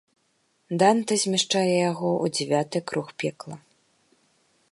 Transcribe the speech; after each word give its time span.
Дантэ 0.83 1.13
змяшчае 1.23 1.67
яго 1.91 2.09
ў 2.23 2.25
дзявяты 2.37 2.77
круг 2.93 3.07
пекла. 3.25 3.55